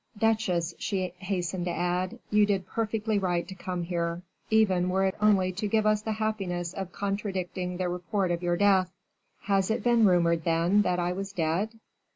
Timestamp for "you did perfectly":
2.31-3.19